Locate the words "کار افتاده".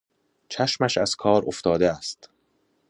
1.15-1.89